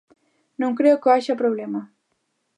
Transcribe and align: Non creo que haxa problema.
Non 0.61 0.77
creo 0.79 0.99
que 1.01 1.09
haxa 1.13 1.41
problema. 1.41 1.81